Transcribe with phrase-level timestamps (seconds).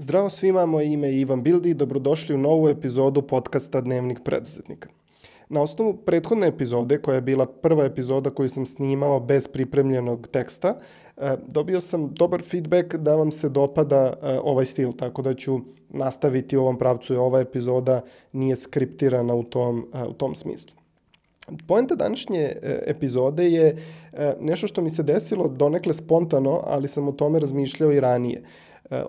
[0.00, 4.88] Zdravo svima, moje ime je Ivan Bildi i dobrodošli u novu epizodu podcasta Dnevnik preduzetnika.
[5.48, 10.78] Na osnovu prethodne epizode, koja je bila prva epizoda koju sam snimao bez pripremljenog teksta,
[11.16, 15.60] e, dobio sam dobar feedback da vam se dopada e, ovaj stil, tako da ću
[15.88, 18.00] nastaviti u ovom pravcu i ova epizoda
[18.32, 20.72] nije skriptirana u tom, e, u tom smislu.
[21.68, 22.52] Poenta današnje
[22.86, 23.76] epizode je
[24.40, 28.42] nešto što mi se desilo donekle spontano, ali sam o tome razmišljao i ranije.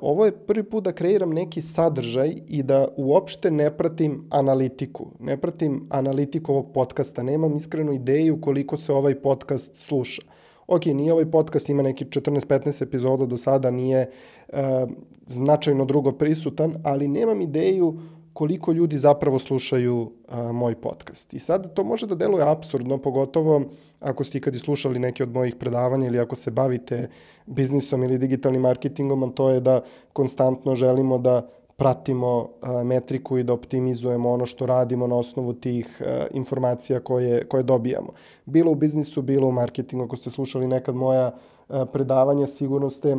[0.02, 5.08] Ovo je prvi put da kreiram neki sadržaj i da uopšte ne pratim analitiku.
[5.20, 7.24] Ne pratim analitiku ovog podcasta.
[7.24, 10.22] Nemam iskrenu ideju koliko se ovaj podcast sluša.
[10.68, 14.10] Ok, nije ovaj podcast, ima neki 14-15 epizoda do sada, nije
[14.50, 14.86] e,
[15.26, 18.00] značajno drugo prisutan, ali nemam ideju
[18.40, 21.34] koliko ljudi zapravo slušaju a, moj podcast.
[21.34, 23.62] I sad to može da deluje absurdno, pogotovo
[24.00, 27.10] ako ste ikad slušali neke od mojih predavanja ili ako se bavite
[27.46, 29.82] biznisom ili digitalnim marketingom, a to je da
[30.14, 36.02] konstantno želimo da pratimo a, metriku i da optimizujemo ono što radimo na osnovu tih
[36.02, 38.14] a, informacija koje, koje dobijamo.
[38.46, 40.06] Bilo u biznisu, bilo u marketingu.
[40.06, 41.32] Ako ste slušali nekad moja
[41.68, 43.18] a, predavanja, sigurno ste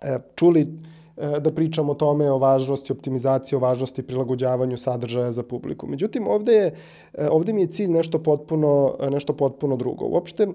[0.00, 5.42] a, čuli E, da pričam o tome, o važnosti optimizacije, o važnosti prilagođavanju sadržaja za
[5.42, 5.86] publiku.
[5.86, 6.74] Međutim, ovde, je,
[7.14, 10.04] e, ovde mi je cilj nešto potpuno, nešto potpuno drugo.
[10.04, 10.46] Uopšte,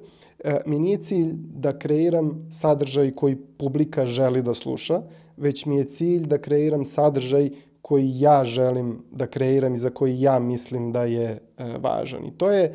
[0.44, 5.02] e, mi nije cilj da kreiram sadržaj koji publika želi da sluša,
[5.38, 7.50] već mi je cilj da kreiram sadržaj
[7.82, 11.39] koji ja želim da kreiram i za koji ja mislim da je
[11.80, 12.26] važan.
[12.26, 12.73] I to je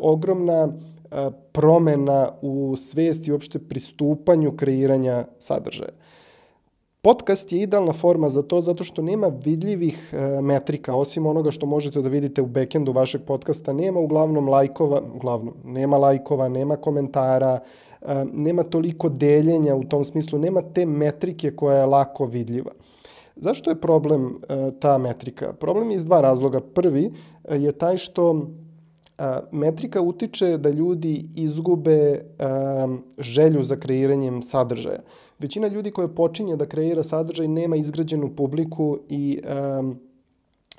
[0.00, 0.68] ogromna
[1.52, 5.92] promena u svesti i uopšte pristupanju kreiranja sadržaja.
[7.02, 11.66] Podcast je idealna forma za to zato što nema vidljivih e, metrika, osim onoga što
[11.66, 17.58] možete da vidite u backendu vašeg podcasta, nema uglavnom lajkova, uglavnom, nema lajkova, nema komentara,
[18.02, 22.72] e, nema toliko deljenja u tom smislu, nema te metrike koja je lako vidljiva.
[23.36, 25.52] Zašto je problem e, ta metrika?
[25.52, 26.60] Problem je iz dva razloga.
[26.60, 27.12] Prvi
[27.44, 28.46] e, je taj što
[29.20, 35.00] a, metrika utiče da ljudi izgube a, želju za kreiranjem sadržaja.
[35.38, 39.82] Većina ljudi koja počinje da kreira sadržaj nema izgrađenu publiku i a,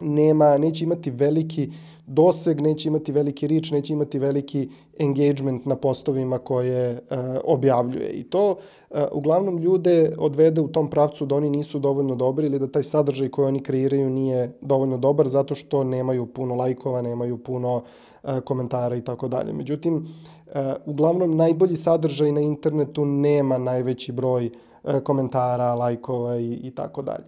[0.02, 1.70] nema, neće imati veliki
[2.08, 4.70] doseg, neće imati veliki rič, neće imati veliki
[5.00, 8.10] engagement na postovima koje uh, objavljuje.
[8.10, 12.60] I to uh, uglavnom ljude odvede u tom pravcu da oni nisu dovoljno dobri ili
[12.60, 17.38] da taj sadržaj koji oni kreiraju nije dovoljno dobar zato što nemaju puno lajkova, nemaju
[17.38, 19.54] puno uh, komentara i tako dalje.
[19.54, 20.54] Međutim, uh,
[20.86, 24.50] uglavnom najbolji sadržaj na internetu nema najveći broj
[24.84, 27.26] uh, komentara, lajkova i, i tako dalje.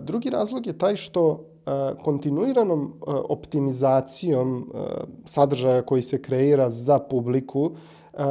[0.00, 1.44] Drugi razlog je taj što
[2.04, 2.92] kontinuiranom
[3.28, 4.72] optimizacijom
[5.24, 7.70] sadržaja koji se kreira za publiku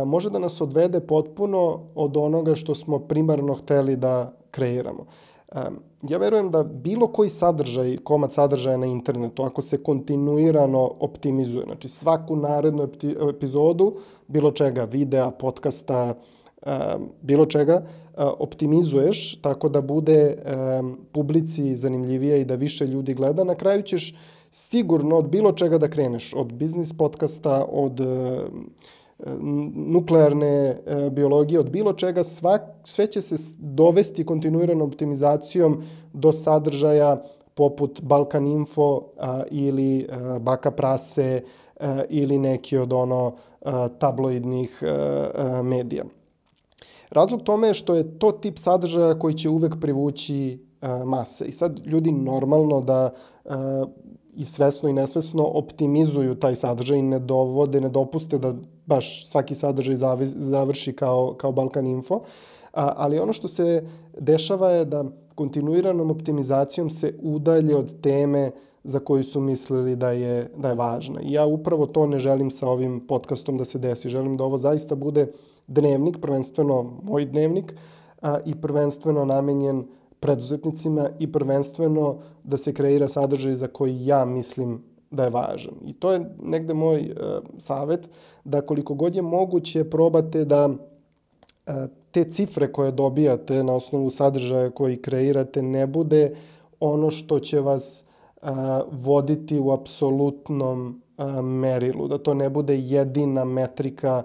[0.05, 5.05] može da nas odvede potpuno od onoga što smo primarno hteli da kreiramo.
[6.01, 11.89] Ja verujem da bilo koji sadržaj, komad sadržaja na internetu, ako se kontinuirano optimizuje, znači
[11.89, 12.87] svaku narednu
[13.29, 13.93] epizodu,
[14.27, 16.13] bilo čega, videa, podcasta,
[17.21, 17.85] bilo čega,
[18.17, 20.37] optimizuješ tako da bude
[21.11, 24.15] publici zanimljivije i da više ljudi gleda, na kraju ćeš
[24.51, 27.99] sigurno od bilo čega da kreneš, od biznis podcasta, od
[29.73, 37.23] nuklearne e, biologije, od bilo čega, sva, sve će se dovesti kontinuiranom optimizacijom do sadržaja
[37.53, 41.41] poput Balkan Info a, ili a, Baka Prase
[41.79, 46.03] a, ili neki od ono a, tabloidnih a, a, medija.
[47.13, 51.45] Razlog tome je što je to tip sadržaja koji će uvek privući uh, mase.
[51.45, 53.13] I sad ljudi normalno da
[53.45, 53.53] uh,
[54.35, 58.53] i svesno i nesvesno optimizuju taj sadržaj i ne dovode, ne dopuste da
[58.85, 62.21] baš svaki sadržaj završi kao, kao Balkan Info.
[62.73, 63.83] A, ali ono što se
[64.19, 68.51] dešava je da kontinuiranom optimizacijom se udalje od teme
[68.83, 71.21] za koju su mislili da je, da je važna.
[71.21, 74.09] I ja upravo to ne želim sa ovim podcastom da se desi.
[74.09, 75.27] Želim da ovo zaista bude
[75.67, 77.75] dnevnik, prvenstveno moj dnevnik,
[78.21, 79.85] a, i prvenstveno namenjen
[80.19, 85.73] preduzetnicima i prvenstveno da se kreira sadržaj za koji ja mislim da je važan.
[85.85, 88.09] I to je negde moj uh, savet,
[88.43, 91.73] da koliko god je moguće probate da uh,
[92.11, 96.35] te cifre koje dobijate na osnovu sadržaja koji kreirate ne bude
[96.79, 98.05] ono što će vas
[98.91, 101.01] voditi u apsolutnom
[101.43, 104.23] merilu, da to ne bude jedina metrika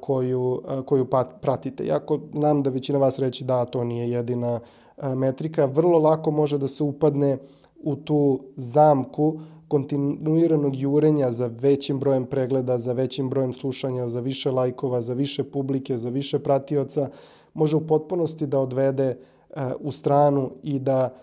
[0.00, 1.06] koju, koju
[1.40, 1.84] pratite.
[1.84, 4.60] Iako znam da većina vas reći da to nije jedina
[5.16, 7.38] metrika, vrlo lako može da se upadne
[7.82, 9.38] u tu zamku
[9.68, 15.44] kontinuiranog jurenja za većim brojem pregleda, za većim brojem slušanja, za više lajkova, za više
[15.44, 17.08] publike, za više pratioca,
[17.54, 19.16] može u potpunosti da odvede
[19.80, 21.14] u stranu i da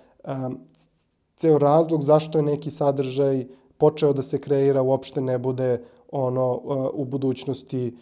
[1.42, 3.46] ceo razlog zašto je neki sadržaj
[3.78, 6.62] počeo da se kreira uopšte ne bude ono
[6.94, 7.96] u budućnosti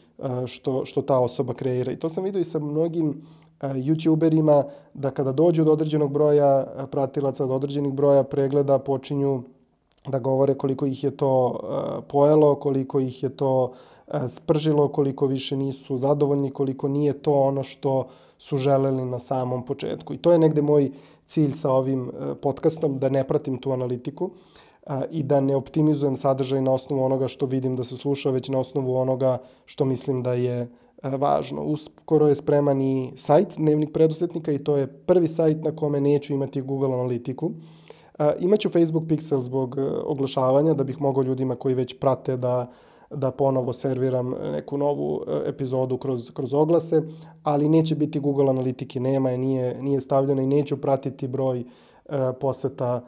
[0.46, 1.92] što, što ta osoba kreira.
[1.92, 3.22] I to sam vidio i sa mnogim
[3.62, 4.64] youtuberima
[4.94, 9.44] da kada dođu do određenog broja pratilaca, do određenih broja pregleda, počinju
[10.08, 11.60] da govore koliko ih je to
[12.08, 13.72] pojelo, koliko ih je to
[14.28, 18.08] spržilo, koliko više nisu zadovoljni, koliko nije to ono što
[18.38, 20.14] su želeli na samom početku.
[20.14, 20.92] I to je negde moj
[21.30, 22.10] cilj sa ovim
[22.42, 24.32] podcastom, da ne pratim tu analitiku
[25.12, 28.60] i da ne optimizujem sadržaj na osnovu onoga što vidim da se sluša, već na
[28.60, 30.68] osnovu onoga što mislim da je
[31.04, 31.64] važno.
[31.64, 36.34] Uskoro je spreman i sajt Dnevnik preduzetnika i to je prvi sajt na kome neću
[36.34, 37.52] imati Google analitiku.
[38.40, 42.72] Imaću Facebook Pixel zbog oglašavanja da bih mogao ljudima koji već prate da
[43.10, 47.02] da ponovo serviram neku novu epizodu kroz, kroz oglase,
[47.44, 51.64] ali neće biti Google analitike, nema je, nije, nije stavljena i neću pratiti broj
[52.40, 53.02] poseta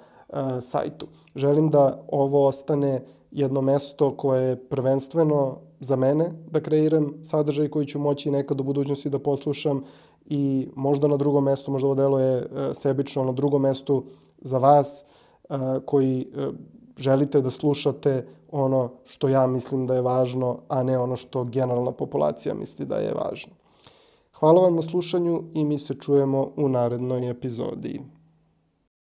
[0.62, 1.08] sajtu.
[1.36, 7.86] Želim da ovo ostane jedno mesto koje je prvenstveno za mene da kreiram sadržaj koji
[7.86, 9.84] ću moći nekad u budućnosti da poslušam
[10.26, 14.04] i možda na drugom mestu, možda ovo delo je sebično, na drugom mestu
[14.42, 15.06] za vas
[15.86, 16.28] koji
[17.02, 21.92] želite da slušate ono što ja mislim da je važno, a ne ono što generalna
[21.92, 23.54] populacija misli da je važno.
[24.40, 28.02] Hvala vam na slušanju i mi se čujemo u narednoj epizodi.